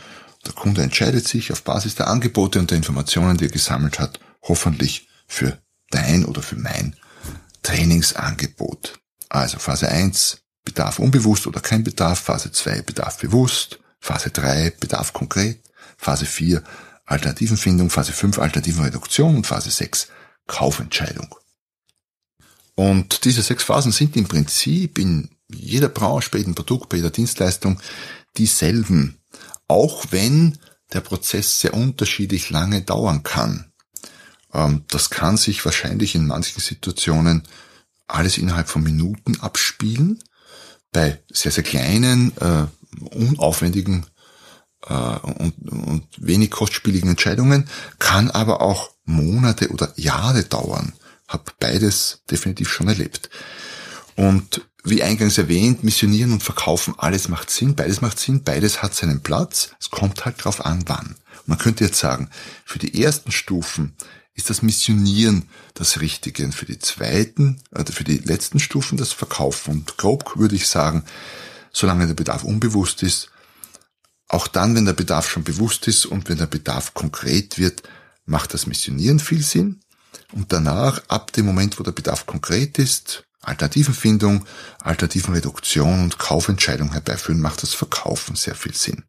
der 0.47 0.55
Kunde 0.55 0.83
entscheidet 0.83 1.29
sich 1.29 1.53
auf 1.53 1.63
Basis 1.63 1.95
der 1.95 2.09
Angebote 2.09 2.59
und 2.59 2.71
der 2.71 2.79
Informationen, 2.79 3.37
die 3.37 3.47
er 3.47 3.51
gesammelt 3.51 3.99
hat, 3.99 4.21
hoffentlich 4.43 5.09
für 5.27 5.59
dein 5.91 6.25
oder 6.25 6.43
für 6.43 6.57
mein 6.57 6.97
Trainingsangebot. 7.63 9.01
Also 9.29 9.59
Phase 9.59 9.89
1, 9.89 10.39
Bedarf 10.65 10.99
unbewusst 10.99 11.47
oder 11.47 11.61
kein 11.61 11.85
Bedarf, 11.85 12.21
Phase 12.21 12.53
2, 12.53 12.83
Bedarf 12.83 13.19
bewusst, 13.19 13.80
Phase 14.01 14.31
3, 14.31 14.71
Bedarf 14.81 15.13
konkret, 15.13 15.61
Phase 15.97 16.27
4, 16.27 16.63
Alternativenfindung, 17.05 17.91
Phase 17.91 18.13
5, 18.13 18.39
Alternativenreduktion 18.39 19.37
und 19.37 19.47
Phase 19.47 19.71
6, 19.71 20.09
Kaufentscheidung. 20.47 21.35
Und 22.75 23.25
diese 23.25 23.43
sechs 23.43 23.65
Phasen 23.65 23.93
sind 23.93 24.17
im 24.17 24.27
Prinzip 24.27 24.99
in 24.99 25.29
jeder 25.49 25.89
Branche, 25.89 26.31
bei 26.31 26.39
jedem 26.39 26.55
Produkt, 26.55 26.89
bei 26.89 26.97
jeder 26.97 27.11
Dienstleistung 27.11 27.81
dieselben 28.37 29.21
auch 29.71 30.07
wenn 30.11 30.59
der 30.93 31.01
Prozess 31.01 31.61
sehr 31.61 31.75
unterschiedlich 31.75 32.51
lange 32.51 32.83
dauern 32.83 33.23
kann. 33.23 33.71
Ähm, 34.53 34.83
das 34.89 35.11
kann 35.11 35.37
sich 35.37 35.65
wahrscheinlich 35.65 36.17
in 36.17 36.27
manchen 36.27 36.61
Situationen 36.61 37.45
alles 38.09 38.37
innerhalb 38.37 38.69
von 38.69 38.83
Minuten 38.83 39.39
abspielen. 39.41 40.19
Bei 40.91 41.23
sehr, 41.33 41.53
sehr 41.53 41.63
kleinen, 41.63 42.37
äh, 42.39 42.67
unaufwendigen 43.11 44.07
äh, 44.87 44.95
und, 44.95 45.55
und 45.71 46.07
wenig 46.19 46.51
kostspieligen 46.51 47.11
Entscheidungen 47.11 47.69
kann 47.99 48.31
aber 48.31 48.61
auch 48.61 48.91
Monate 49.05 49.71
oder 49.71 49.93
Jahre 49.97 50.45
dauern. 50.45 50.93
Hab 51.29 51.59
beides 51.61 52.23
definitiv 52.31 52.69
schon 52.71 52.89
erlebt. 52.89 53.31
Und 54.17 54.63
wie 54.83 55.03
eingangs 55.03 55.39
erwähnt, 55.39 55.85
missionieren 55.85 56.33
und 56.33 56.43
verkaufen, 56.43 56.95
alles 56.97 57.29
macht 57.29 57.51
Sinn, 57.51 57.75
beides 57.75 58.01
macht 58.01 58.19
Sinn, 58.19 58.43
beides 58.43 58.83
hat 58.83 58.95
seinen 58.95 59.23
Platz. 59.23 59.71
Es 59.79 59.91
kommt 59.91 60.25
halt 60.25 60.43
drauf 60.43 60.65
an, 60.65 60.85
wann. 60.87 61.17
Man 61.47 61.59
könnte 61.59 61.85
jetzt 61.85 61.99
sagen, 61.99 62.31
für 62.65 62.79
die 62.79 63.03
ersten 63.03 63.31
Stufen 63.31 63.95
ist 64.35 64.49
das 64.49 64.63
Missionieren 64.63 65.49
das 65.75 66.01
Richtige 66.01 66.45
und 66.45 66.55
für 66.55 66.67
die 66.67 66.79
zweiten, 66.79 67.61
oder 67.73 67.93
für 67.93 68.05
die 68.05 68.19
letzten 68.19 68.59
Stufen 68.59 68.97
das 68.97 69.13
Verkaufen. 69.13 69.73
Und 69.73 69.97
grob 69.99 70.37
würde 70.37 70.57
ich 70.57 70.67
sagen, 70.67 71.05
solange 71.73 72.07
der 72.07 72.15
Bedarf 72.15 72.45
unbewusst 72.45 73.03
ist, 73.03 73.31
auch 74.29 74.47
dann, 74.47 74.77
wenn 74.77 74.85
der 74.85 74.93
Bedarf 74.93 75.29
schon 75.29 75.43
bewusst 75.43 75.89
ist 75.89 76.07
und 76.07 76.29
wenn 76.29 76.39
der 76.39 76.47
Bedarf 76.47 76.95
konkret 76.95 77.59
wird, 77.59 77.83
macht 78.27 78.55
das 78.55 78.67
Missionieren 78.67 79.19
viel 79.19 79.43
Sinn. 79.43 79.81
Und 80.33 80.53
danach, 80.53 81.03
ab 81.09 81.33
dem 81.33 81.47
Moment, 81.47 81.79
wo 81.79 81.83
der 81.83 81.91
Bedarf 81.91 82.27
konkret 82.27 82.79
ist, 82.79 83.25
Alternativenfindung, 83.43 84.47
Alternativenreduktion 84.81 86.05
und 86.05 86.19
Kaufentscheidung 86.19 86.93
herbeiführen, 86.93 87.41
macht 87.41 87.63
das 87.63 87.75
Verkaufen 87.75 88.37
sehr 88.37 88.55
viel 88.55 88.75
Sinn. 88.75 89.05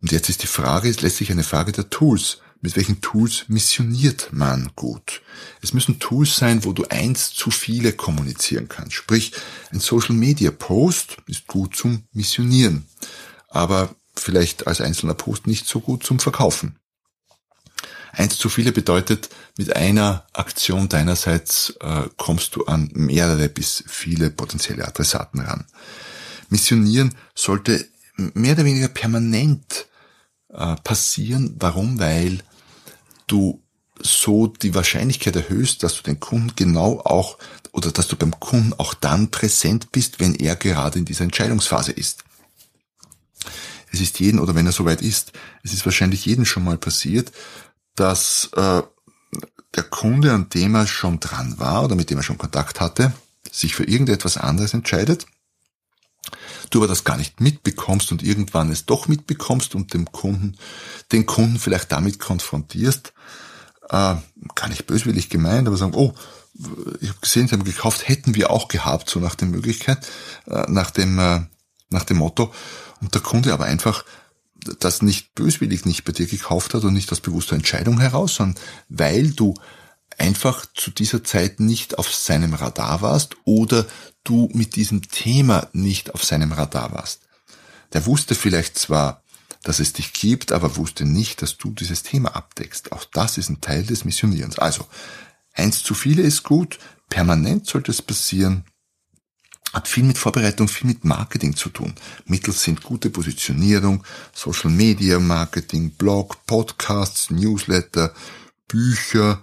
Und 0.00 0.12
jetzt 0.12 0.28
ist 0.30 0.42
die 0.42 0.46
Frage, 0.46 0.88
ist 0.88 1.02
letztlich 1.02 1.30
eine 1.30 1.44
Frage 1.44 1.72
der 1.72 1.90
Tools. 1.90 2.38
Mit 2.60 2.76
welchen 2.76 3.00
Tools 3.00 3.44
missioniert 3.46 4.30
man 4.32 4.70
gut? 4.74 5.22
Es 5.62 5.74
müssen 5.74 6.00
Tools 6.00 6.36
sein, 6.36 6.64
wo 6.64 6.72
du 6.72 6.84
eins 6.86 7.32
zu 7.32 7.52
viele 7.52 7.92
kommunizieren 7.92 8.68
kannst. 8.68 8.94
Sprich, 8.94 9.32
ein 9.70 9.78
Social 9.78 10.16
Media 10.16 10.50
Post 10.50 11.18
ist 11.26 11.46
gut 11.46 11.76
zum 11.76 12.02
Missionieren, 12.12 12.86
aber 13.48 13.94
vielleicht 14.16 14.66
als 14.66 14.80
einzelner 14.80 15.14
Post 15.14 15.46
nicht 15.46 15.68
so 15.68 15.78
gut 15.78 16.02
zum 16.02 16.18
Verkaufen. 16.18 16.76
Eins 18.10 18.38
zu 18.38 18.48
viele 18.48 18.72
bedeutet, 18.72 19.28
mit 19.56 19.76
einer 19.76 20.26
Aktion 20.32 20.88
deinerseits 20.88 21.74
äh, 21.80 22.08
kommst 22.16 22.56
du 22.56 22.64
an 22.64 22.90
mehrere 22.92 23.48
bis 23.48 23.84
viele 23.86 24.30
potenzielle 24.30 24.86
Adressaten 24.86 25.40
ran. 25.40 25.66
Missionieren 26.48 27.14
sollte 27.34 27.86
mehr 28.16 28.54
oder 28.54 28.64
weniger 28.64 28.88
permanent 28.88 29.77
äh, 30.52 30.76
passieren. 30.76 31.56
Warum? 31.58 31.98
Weil 31.98 32.38
du 33.26 33.62
so 34.00 34.46
die 34.46 34.74
Wahrscheinlichkeit 34.74 35.36
erhöhst, 35.36 35.82
dass 35.82 35.96
du 35.96 36.02
den 36.02 36.20
Kunden 36.20 36.52
genau 36.56 37.00
auch 37.00 37.38
oder 37.72 37.90
dass 37.90 38.08
du 38.08 38.16
beim 38.16 38.38
Kunden 38.38 38.72
auch 38.74 38.94
dann 38.94 39.30
präsent 39.30 39.92
bist, 39.92 40.20
wenn 40.20 40.34
er 40.34 40.56
gerade 40.56 40.98
in 40.98 41.04
dieser 41.04 41.24
Entscheidungsphase 41.24 41.92
ist. 41.92 42.24
Es 43.90 44.00
ist 44.00 44.20
jeden, 44.20 44.38
oder 44.38 44.54
wenn 44.54 44.66
er 44.66 44.72
soweit 44.72 45.02
ist, 45.02 45.32
es 45.62 45.72
ist 45.72 45.84
wahrscheinlich 45.84 46.26
jedem 46.26 46.44
schon 46.44 46.64
mal 46.64 46.78
passiert, 46.78 47.32
dass 47.94 48.50
äh, 48.54 48.82
der 49.74 49.82
Kunde, 49.84 50.32
an 50.32 50.48
dem 50.50 50.74
er 50.74 50.86
schon 50.86 51.20
dran 51.20 51.58
war 51.58 51.84
oder 51.84 51.94
mit 51.94 52.10
dem 52.10 52.18
er 52.18 52.22
schon 52.22 52.38
Kontakt 52.38 52.80
hatte, 52.80 53.12
sich 53.50 53.74
für 53.74 53.84
irgendetwas 53.84 54.36
anderes 54.36 54.74
entscheidet, 54.74 55.26
du 56.70 56.78
aber 56.78 56.88
das 56.88 57.04
gar 57.04 57.16
nicht 57.16 57.40
mitbekommst 57.40 58.12
und 58.12 58.22
irgendwann 58.22 58.70
es 58.70 58.86
doch 58.86 59.08
mitbekommst 59.08 59.74
und 59.74 59.94
dem 59.94 60.10
Kunden, 60.12 60.56
den 61.12 61.26
Kunden 61.26 61.58
vielleicht 61.58 61.92
damit 61.92 62.18
konfrontierst, 62.18 63.12
äh, 63.90 64.16
gar 64.54 64.68
nicht 64.68 64.86
böswillig 64.86 65.28
gemeint, 65.30 65.68
aber 65.68 65.76
sagen, 65.76 65.94
oh, 65.94 66.14
ich 67.00 67.08
habe 67.08 67.20
gesehen, 67.20 67.46
sie 67.46 67.54
haben 67.54 67.64
gekauft, 67.64 68.08
hätten 68.08 68.34
wir 68.34 68.50
auch 68.50 68.68
gehabt, 68.68 69.08
so 69.08 69.20
nach 69.20 69.34
der 69.34 69.48
Möglichkeit, 69.48 70.06
äh, 70.46 70.64
nach 70.68 70.90
dem, 70.90 71.18
äh, 71.18 71.40
nach 71.90 72.04
dem 72.04 72.18
Motto. 72.18 72.52
Und 73.00 73.14
der 73.14 73.22
Kunde 73.22 73.52
aber 73.52 73.64
einfach 73.64 74.04
das 74.80 75.02
nicht 75.02 75.34
böswillig 75.34 75.84
nicht 75.86 76.04
bei 76.04 76.12
dir 76.12 76.26
gekauft 76.26 76.74
hat 76.74 76.84
und 76.84 76.92
nicht 76.92 77.12
aus 77.12 77.20
bewusster 77.20 77.54
Entscheidung 77.54 78.00
heraus, 78.00 78.34
sondern 78.34 78.60
weil 78.88 79.30
du 79.30 79.54
einfach 80.18 80.66
zu 80.74 80.90
dieser 80.90 81.24
Zeit 81.24 81.60
nicht 81.60 81.98
auf 81.98 82.12
seinem 82.12 82.54
Radar 82.54 83.02
warst 83.02 83.36
oder 83.44 83.86
du 84.24 84.48
mit 84.52 84.76
diesem 84.76 85.02
Thema 85.08 85.68
nicht 85.72 86.14
auf 86.14 86.24
seinem 86.24 86.52
Radar 86.52 86.92
warst. 86.92 87.22
Der 87.92 88.04
wusste 88.04 88.34
vielleicht 88.34 88.78
zwar, 88.78 89.22
dass 89.62 89.80
es 89.80 89.92
dich 89.92 90.12
gibt, 90.12 90.52
aber 90.52 90.76
wusste 90.76 91.04
nicht, 91.04 91.40
dass 91.40 91.56
du 91.56 91.70
dieses 91.70 92.02
Thema 92.02 92.36
abdeckst. 92.36 92.92
Auch 92.92 93.04
das 93.04 93.38
ist 93.38 93.48
ein 93.48 93.60
Teil 93.60 93.84
des 93.84 94.04
Missionierens. 94.04 94.58
Also, 94.58 94.86
eins 95.54 95.82
zu 95.82 95.94
viele 95.94 96.22
ist 96.22 96.42
gut, 96.42 96.78
permanent 97.08 97.66
sollte 97.66 97.90
es 97.90 98.02
passieren, 98.02 98.64
hat 99.72 99.88
viel 99.88 100.04
mit 100.04 100.18
Vorbereitung, 100.18 100.68
viel 100.68 100.86
mit 100.86 101.04
Marketing 101.04 101.54
zu 101.54 101.68
tun. 101.68 101.94
Mittel 102.24 102.54
sind 102.54 102.82
gute 102.82 103.10
Positionierung, 103.10 104.04
Social 104.32 104.70
Media 104.70 105.18
Marketing, 105.18 105.90
Blog, 105.90 106.46
Podcasts, 106.46 107.30
Newsletter, 107.30 108.14
Bücher, 108.66 109.42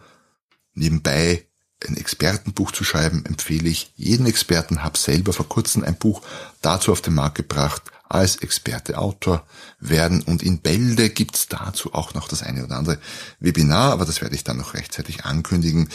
nebenbei 0.75 1.45
ein 1.87 1.97
Expertenbuch 1.97 2.71
zu 2.71 2.83
schreiben, 2.83 3.25
empfehle 3.25 3.69
ich 3.69 3.91
jeden 3.95 4.25
Experten, 4.25 4.83
habe 4.83 4.97
selber 4.97 5.33
vor 5.33 5.47
kurzem 5.47 5.83
ein 5.83 5.95
Buch 5.95 6.21
dazu 6.61 6.91
auf 6.91 7.01
den 7.01 7.13
Markt 7.13 7.35
gebracht, 7.35 7.83
als 8.07 8.37
Experte 8.37 8.97
Autor 8.97 9.45
werden. 9.79 10.21
Und 10.21 10.43
in 10.43 10.59
Bälde 10.59 11.09
gibt's 11.09 11.47
dazu 11.47 11.93
auch 11.93 12.13
noch 12.13 12.27
das 12.27 12.43
eine 12.43 12.63
oder 12.63 12.77
andere 12.77 12.99
Webinar, 13.39 13.91
aber 13.91 14.05
das 14.05 14.21
werde 14.21 14.35
ich 14.35 14.43
dann 14.43 14.57
noch 14.57 14.73
rechtzeitig 14.73 15.25
ankündigen. 15.25 15.89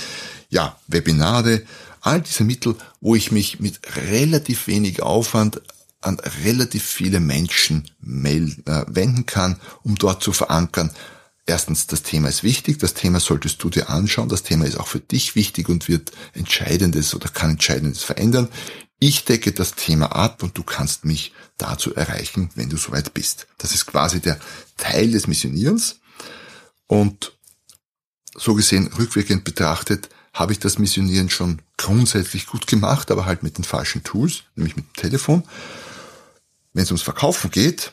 Ja, 0.48 0.76
Webinare, 0.86 1.62
all 2.00 2.20
diese 2.20 2.44
Mittel, 2.44 2.76
wo 3.00 3.14
ich 3.14 3.30
mich 3.30 3.60
mit 3.60 3.80
relativ 3.96 4.66
wenig 4.66 5.02
Aufwand 5.02 5.62
an 6.00 6.18
relativ 6.44 6.84
viele 6.84 7.20
Menschen 7.20 7.90
äh, 8.02 8.84
wenden 8.86 9.26
kann, 9.26 9.60
um 9.82 9.96
dort 9.96 10.22
zu 10.22 10.32
verankern. 10.32 10.90
Erstens, 11.50 11.88
das 11.88 12.04
Thema 12.04 12.28
ist 12.28 12.44
wichtig, 12.44 12.78
das 12.78 12.94
Thema 12.94 13.18
solltest 13.18 13.60
du 13.60 13.70
dir 13.70 13.90
anschauen, 13.90 14.28
das 14.28 14.44
Thema 14.44 14.66
ist 14.66 14.78
auch 14.78 14.86
für 14.86 15.00
dich 15.00 15.34
wichtig 15.34 15.68
und 15.68 15.88
wird 15.88 16.12
Entscheidendes 16.32 17.12
oder 17.12 17.28
kann 17.28 17.50
Entscheidendes 17.50 18.04
verändern. 18.04 18.48
Ich 19.00 19.24
decke 19.24 19.50
das 19.50 19.74
Thema 19.74 20.14
ab 20.14 20.44
und 20.44 20.56
du 20.56 20.62
kannst 20.62 21.04
mich 21.04 21.32
dazu 21.58 21.92
erreichen, 21.92 22.50
wenn 22.54 22.68
du 22.70 22.76
soweit 22.76 23.14
bist. 23.14 23.48
Das 23.58 23.74
ist 23.74 23.86
quasi 23.86 24.20
der 24.20 24.38
Teil 24.76 25.10
des 25.10 25.26
Missionierens. 25.26 25.96
Und 26.86 27.36
so 28.36 28.54
gesehen, 28.54 28.86
rückwirkend 28.96 29.42
betrachtet, 29.42 30.08
habe 30.32 30.52
ich 30.52 30.60
das 30.60 30.78
Missionieren 30.78 31.30
schon 31.30 31.62
grundsätzlich 31.76 32.46
gut 32.46 32.68
gemacht, 32.68 33.10
aber 33.10 33.26
halt 33.26 33.42
mit 33.42 33.58
den 33.58 33.64
falschen 33.64 34.04
Tools, 34.04 34.44
nämlich 34.54 34.76
mit 34.76 34.86
dem 34.86 34.94
Telefon. 34.94 35.42
Wenn 36.74 36.84
es 36.84 36.92
ums 36.92 37.02
Verkaufen 37.02 37.50
geht, 37.50 37.92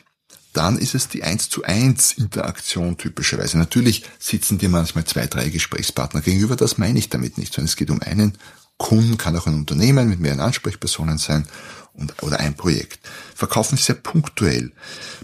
dann 0.58 0.76
ist 0.76 0.96
es 0.96 1.08
die 1.08 1.22
1 1.22 1.50
zu 1.50 1.62
1 1.62 2.12
Interaktion 2.12 2.98
typischerweise. 2.98 3.58
Natürlich 3.58 4.02
sitzen 4.18 4.58
dir 4.58 4.68
manchmal 4.68 5.04
zwei, 5.04 5.26
drei 5.26 5.48
Gesprächspartner 5.50 6.20
gegenüber, 6.20 6.56
das 6.56 6.78
meine 6.78 6.98
ich 6.98 7.08
damit 7.08 7.38
nicht, 7.38 7.54
sondern 7.54 7.68
es 7.68 7.76
geht 7.76 7.90
um 7.90 8.02
einen 8.02 8.36
Kunden, 8.76 9.16
kann 9.18 9.36
auch 9.36 9.46
ein 9.46 9.54
Unternehmen 9.54 10.08
mit 10.08 10.18
mehreren 10.18 10.40
Ansprechpersonen 10.40 11.18
sein 11.18 11.46
und, 11.92 12.22
oder 12.24 12.40
ein 12.40 12.54
Projekt. 12.54 12.98
Verkaufen 13.36 13.76
ist 13.76 13.84
sehr 13.84 13.94
punktuell. 13.94 14.72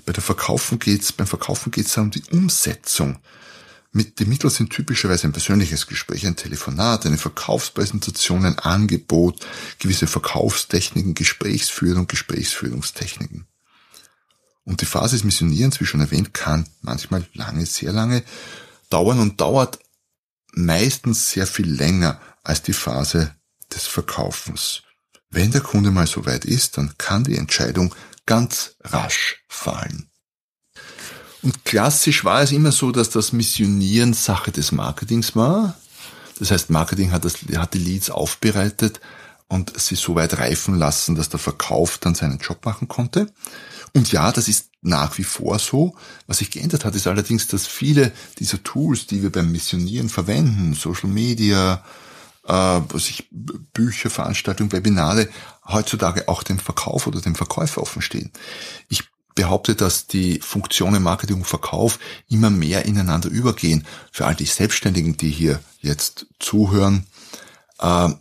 Bei 0.06 0.12
der 0.12 0.22
Verkaufen 0.22 0.78
geht's, 0.78 1.10
beim 1.10 1.26
Verkaufen 1.26 1.72
geht's 1.72 1.98
um 1.98 2.12
die 2.12 2.22
Umsetzung. 2.30 3.18
Mit 3.90 4.20
den 4.20 4.28
Mitteln 4.28 4.50
sind 4.50 4.70
typischerweise 4.70 5.26
ein 5.26 5.32
persönliches 5.32 5.88
Gespräch, 5.88 6.26
ein 6.26 6.36
Telefonat, 6.36 7.06
eine 7.06 7.18
Verkaufspräsentation, 7.18 8.44
ein 8.44 8.58
Angebot, 8.58 9.44
gewisse 9.80 10.06
Verkaufstechniken, 10.06 11.14
Gesprächsführung, 11.14 12.06
Gesprächsführungstechniken. 12.06 13.46
Und 14.64 14.80
die 14.80 14.86
Phase 14.86 15.16
des 15.16 15.24
Missionierens, 15.24 15.80
wie 15.80 15.86
schon 15.86 16.00
erwähnt, 16.00 16.32
kann 16.32 16.66
manchmal 16.80 17.26
lange, 17.34 17.66
sehr 17.66 17.92
lange 17.92 18.22
dauern 18.88 19.20
und 19.20 19.40
dauert 19.40 19.78
meistens 20.52 21.30
sehr 21.30 21.46
viel 21.46 21.70
länger 21.70 22.20
als 22.42 22.62
die 22.62 22.72
Phase 22.72 23.34
des 23.72 23.86
Verkaufens. 23.86 24.82
Wenn 25.30 25.50
der 25.50 25.60
Kunde 25.60 25.90
mal 25.90 26.06
so 26.06 26.26
weit 26.26 26.44
ist, 26.44 26.78
dann 26.78 26.96
kann 26.96 27.24
die 27.24 27.36
Entscheidung 27.36 27.94
ganz 28.24 28.76
rasch 28.82 29.44
fallen. 29.48 30.08
Und 31.42 31.64
klassisch 31.64 32.24
war 32.24 32.40
es 32.40 32.52
immer 32.52 32.72
so, 32.72 32.90
dass 32.90 33.10
das 33.10 33.32
Missionieren 33.32 34.14
Sache 34.14 34.50
des 34.50 34.72
Marketings 34.72 35.36
war. 35.36 35.76
Das 36.38 36.50
heißt, 36.50 36.70
Marketing 36.70 37.12
hat, 37.12 37.24
das, 37.24 37.36
hat 37.56 37.74
die 37.74 37.78
Leads 37.78 38.10
aufbereitet 38.10 39.00
und 39.48 39.78
sie 39.78 39.94
so 39.94 40.14
weit 40.14 40.38
reifen 40.38 40.78
lassen, 40.78 41.14
dass 41.14 41.28
der 41.28 41.40
Verkauf 41.40 41.98
dann 41.98 42.14
seinen 42.14 42.38
Job 42.38 42.64
machen 42.64 42.88
konnte. 42.88 43.32
Und 43.92 44.10
ja, 44.10 44.32
das 44.32 44.48
ist 44.48 44.70
nach 44.82 45.16
wie 45.18 45.24
vor 45.24 45.58
so. 45.58 45.94
Was 46.26 46.38
sich 46.38 46.50
geändert 46.50 46.84
hat, 46.84 46.94
ist 46.94 47.06
allerdings, 47.06 47.46
dass 47.46 47.66
viele 47.66 48.12
dieser 48.38 48.62
Tools, 48.62 49.06
die 49.06 49.22
wir 49.22 49.30
beim 49.30 49.52
Missionieren 49.52 50.08
verwenden, 50.08 50.74
Social 50.74 51.08
Media, 51.08 51.84
äh, 52.46 52.80
sich 52.94 53.28
Bücher, 53.30 54.10
Veranstaltungen, 54.10 54.72
Webinare 54.72 55.28
heutzutage 55.66 56.28
auch 56.28 56.42
dem 56.42 56.58
Verkauf 56.58 57.06
oder 57.06 57.20
dem 57.20 57.34
Verkäufer 57.34 57.80
offenstehen. 57.80 58.32
Ich 58.88 59.04
behaupte, 59.34 59.74
dass 59.74 60.06
die 60.06 60.40
Funktionen 60.40 61.02
Marketing 61.02 61.36
und 61.36 61.46
Verkauf 61.46 61.98
immer 62.28 62.50
mehr 62.50 62.84
ineinander 62.84 63.28
übergehen. 63.28 63.86
Für 64.12 64.26
all 64.26 64.34
die 64.34 64.44
Selbstständigen, 64.44 65.16
die 65.16 65.30
hier 65.30 65.60
jetzt 65.80 66.26
zuhören, 66.38 67.06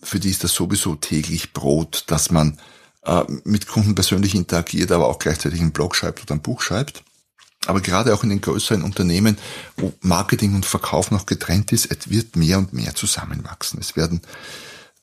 für 0.01 0.20
die 0.20 0.29
ist 0.29 0.43
das 0.43 0.53
sowieso 0.53 0.96
täglich 0.96 1.53
Brot, 1.53 2.05
dass 2.08 2.32
man 2.32 2.58
äh, 3.05 3.24
mit 3.43 3.67
Kunden 3.67 3.96
persönlich 3.96 4.36
interagiert, 4.36 4.91
aber 4.91 5.08
auch 5.08 5.20
gleichzeitig 5.20 5.60
einen 5.62 5.72
Blog 5.72 5.96
schreibt 5.96 6.22
oder 6.22 6.36
ein 6.36 6.41
Buch 6.41 6.62
schreibt. 6.62 7.03
Aber 7.65 7.79
gerade 7.79 8.13
auch 8.13 8.24
in 8.24 8.29
den 8.29 8.41
größeren 8.41 8.82
Unternehmen, 8.82 9.38
wo 9.77 9.93
Marketing 10.01 10.53
und 10.55 10.65
Verkauf 10.65 11.12
noch 11.12 11.25
getrennt 11.25 11.72
ist, 11.72 11.89
es 11.89 12.10
wird 12.10 12.36
mehr 12.36 12.58
und 12.58 12.74
mehr 12.74 12.93
zusammenwachsen. 12.93 13.79
Es 13.79 13.96
werden 13.96 14.22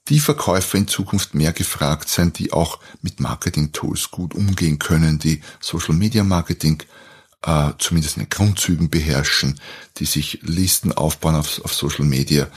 die 0.09 0.21
Verkäufer 0.21 0.76
in 0.76 0.88
Zukunft 0.88 1.35
mehr 1.35 1.52
gefragt 1.52 2.09
sein, 2.09 2.33
die 2.33 2.52
auch 2.52 2.81
mit 3.00 3.21
Marketing-Tools 3.21 4.11
gut 4.11 4.34
umgehen 4.34 4.78
können, 4.78 5.19
die 5.19 5.41
Social-Media-Marketing 5.61 6.82
äh, 7.43 7.71
zumindest 7.79 8.17
in 8.17 8.25
den 8.25 8.31
Grundzügen 8.31 8.91
beherrschen, 8.91 9.61
die 9.97 10.05
sich 10.05 10.41
Listen 10.43 10.93
aufbauen 10.93 11.37
auf, 11.37 11.65
auf 11.65 11.73
Social 11.73 12.05
Media, 12.05 12.49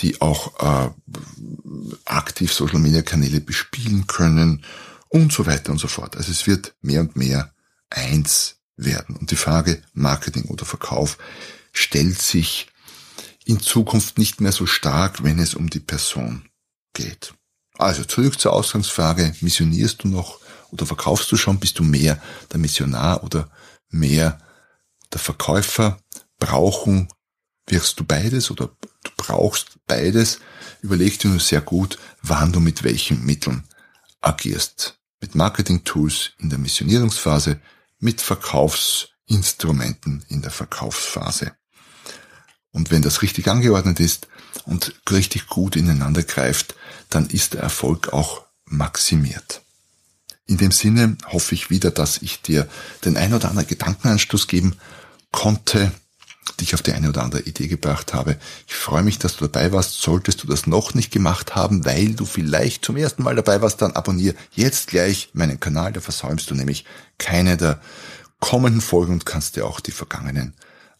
die 0.00 0.20
auch 0.20 0.58
äh, 0.60 0.90
aktiv 2.04 2.52
Social 2.52 2.78
Media 2.78 3.02
Kanäle 3.02 3.40
bespielen 3.40 4.06
können 4.06 4.64
und 5.08 5.32
so 5.32 5.46
weiter 5.46 5.72
und 5.72 5.78
so 5.78 5.88
fort. 5.88 6.16
Also 6.16 6.32
es 6.32 6.46
wird 6.46 6.74
mehr 6.80 7.00
und 7.00 7.16
mehr 7.16 7.52
eins 7.90 8.56
werden. 8.76 9.16
Und 9.16 9.30
die 9.30 9.36
Frage 9.36 9.82
Marketing 9.92 10.44
oder 10.44 10.64
Verkauf 10.64 11.18
stellt 11.72 12.20
sich 12.20 12.68
in 13.44 13.60
Zukunft 13.60 14.18
nicht 14.18 14.40
mehr 14.40 14.52
so 14.52 14.66
stark, 14.66 15.22
wenn 15.22 15.38
es 15.38 15.54
um 15.54 15.68
die 15.68 15.80
Person 15.80 16.48
geht. 16.94 17.34
Also 17.78 18.04
zurück 18.04 18.38
zur 18.38 18.52
Ausgangsfrage, 18.52 19.34
missionierst 19.40 20.04
du 20.04 20.08
noch 20.08 20.38
oder 20.70 20.86
verkaufst 20.86 21.30
du 21.32 21.36
schon, 21.36 21.58
bist 21.58 21.78
du 21.78 21.82
mehr 21.84 22.20
der 22.52 22.58
Missionar 22.58 23.24
oder 23.24 23.50
mehr 23.92 24.38
der 25.12 25.20
Verkäufer? 25.20 25.98
Brauchen 26.38 27.08
wirst 27.66 28.00
du 28.00 28.04
beides 28.04 28.50
oder 28.50 28.70
du 29.04 29.10
brauchst 29.16 29.78
beides? 29.86 30.40
Überleg 30.80 31.18
dir 31.18 31.28
nur 31.28 31.40
sehr 31.40 31.60
gut, 31.60 31.98
wann 32.22 32.52
du 32.52 32.60
mit 32.60 32.82
welchen 32.82 33.24
Mitteln 33.24 33.64
agierst. 34.20 34.98
Mit 35.20 35.36
Marketing-Tools 35.36 36.32
in 36.38 36.50
der 36.50 36.58
Missionierungsphase, 36.58 37.60
mit 37.98 38.20
Verkaufsinstrumenten 38.20 40.24
in 40.28 40.42
der 40.42 40.50
Verkaufsphase. 40.50 41.52
Und 42.72 42.90
wenn 42.90 43.02
das 43.02 43.22
richtig 43.22 43.48
angeordnet 43.48 44.00
ist 44.00 44.28
und 44.64 44.94
richtig 45.10 45.46
gut 45.46 45.76
ineinander 45.76 46.22
greift, 46.22 46.74
dann 47.10 47.28
ist 47.28 47.54
der 47.54 47.60
Erfolg 47.60 48.12
auch 48.12 48.46
maximiert. 48.64 49.62
In 50.46 50.56
dem 50.56 50.72
Sinne 50.72 51.16
hoffe 51.26 51.54
ich 51.54 51.70
wieder, 51.70 51.90
dass 51.90 52.20
ich 52.20 52.42
dir 52.42 52.68
den 53.04 53.16
ein 53.16 53.32
oder 53.32 53.48
anderen 53.48 53.68
Gedankenanstoß 53.68 54.48
geben 54.48 54.76
konnte, 55.30 55.92
dich 56.60 56.74
auf 56.74 56.82
die 56.82 56.92
eine 56.92 57.08
oder 57.08 57.22
andere 57.22 57.42
Idee 57.42 57.68
gebracht 57.68 58.12
habe. 58.12 58.36
Ich 58.66 58.74
freue 58.74 59.02
mich, 59.02 59.18
dass 59.18 59.36
du 59.36 59.46
dabei 59.46 59.72
warst. 59.72 60.00
Solltest 60.00 60.42
du 60.42 60.48
das 60.48 60.66
noch 60.66 60.94
nicht 60.94 61.12
gemacht 61.12 61.54
haben, 61.54 61.84
weil 61.84 62.14
du 62.14 62.24
vielleicht 62.24 62.84
zum 62.84 62.96
ersten 62.96 63.22
Mal 63.22 63.36
dabei 63.36 63.62
warst, 63.62 63.80
dann 63.80 63.92
abonniere 63.92 64.34
jetzt 64.52 64.88
gleich 64.88 65.30
meinen 65.32 65.60
Kanal. 65.60 65.92
Da 65.92 66.00
versäumst 66.00 66.50
du 66.50 66.54
nämlich 66.54 66.84
keine 67.18 67.56
der 67.56 67.80
kommenden 68.40 68.80
Folgen 68.80 69.12
und 69.12 69.26
kannst 69.26 69.56
dir 69.56 69.66
auch 69.66 69.78
die 69.78 69.92
vergangenen 69.92 70.54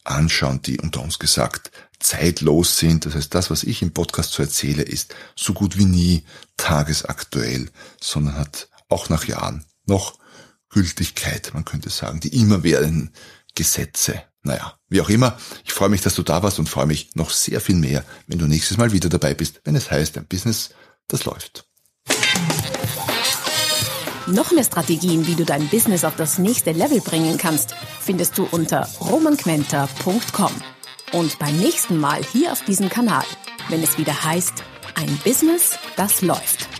anschauen, 0.05 0.61
die 0.61 0.79
unter 0.79 1.01
uns 1.01 1.19
gesagt 1.19 1.71
zeitlos 1.99 2.77
sind. 2.77 3.05
Das 3.05 3.15
heißt, 3.15 3.33
das, 3.33 3.49
was 3.49 3.63
ich 3.63 3.81
im 3.81 3.91
Podcast 3.91 4.31
so 4.31 4.43
erzähle, 4.43 4.83
ist 4.83 5.13
so 5.35 5.53
gut 5.53 5.77
wie 5.77 5.85
nie 5.85 6.23
tagesaktuell, 6.57 7.69
sondern 8.01 8.37
hat 8.37 8.69
auch 8.89 9.09
nach 9.09 9.25
Jahren 9.25 9.65
noch 9.85 10.17
Gültigkeit, 10.69 11.51
man 11.53 11.65
könnte 11.65 11.89
sagen, 11.89 12.19
die 12.19 12.35
immer 12.39 12.63
werden 12.63 13.11
Gesetze. 13.55 14.23
Naja, 14.41 14.77
wie 14.89 14.99
auch 14.99 15.09
immer, 15.09 15.37
ich 15.63 15.71
freue 15.71 15.89
mich, 15.89 16.01
dass 16.01 16.15
du 16.15 16.23
da 16.23 16.43
warst 16.43 16.59
und 16.59 16.67
freue 16.67 16.85
mich 16.85 17.15
noch 17.15 17.29
sehr 17.29 17.61
viel 17.61 17.75
mehr, 17.75 18.03
wenn 18.27 18.39
du 18.39 18.47
nächstes 18.47 18.77
Mal 18.77 18.91
wieder 18.91 19.07
dabei 19.07 19.33
bist, 19.33 19.61
wenn 19.63 19.75
es 19.75 19.89
heißt, 19.89 20.17
ein 20.17 20.25
Business, 20.25 20.71
das 21.07 21.23
läuft. 21.23 21.65
Noch 24.27 24.51
mehr 24.51 24.63
Strategien, 24.63 25.27
wie 25.27 25.35
du 25.35 25.45
dein 25.45 25.67
Business 25.67 26.03
auf 26.03 26.15
das 26.15 26.37
nächste 26.37 26.71
Level 26.71 27.01
bringen 27.01 27.37
kannst, 27.37 27.75
findest 28.01 28.37
du 28.37 28.47
unter 28.51 28.87
romanquenter.com. 28.99 30.51
Und 31.11 31.39
beim 31.39 31.57
nächsten 31.57 31.99
Mal 31.99 32.23
hier 32.23 32.51
auf 32.51 32.63
diesem 32.63 32.89
Kanal, 32.89 33.25
wenn 33.69 33.83
es 33.83 33.97
wieder 33.97 34.23
heißt, 34.23 34.63
ein 34.95 35.19
Business, 35.23 35.77
das 35.95 36.21
läuft. 36.21 36.72